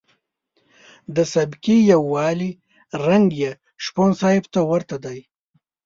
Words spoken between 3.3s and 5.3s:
یې شپون صاحب ته ورته دی.